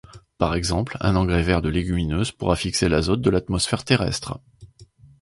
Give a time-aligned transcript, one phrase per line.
[0.39, 4.39] Par exemple, un engrais vert de légumineuse pourra fixer l'azote de l'atmosphère terrestre.